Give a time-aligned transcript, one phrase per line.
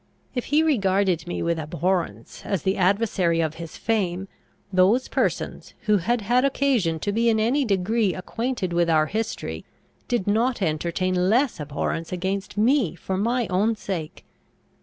[0.33, 4.27] If he regarded me with abhorrence as the adversary of his fame,
[4.73, 9.63] those persons who had had occasion to be in any degree acquainted with our history,
[10.07, 14.25] did not entertain less abhorrence against me for my own sake.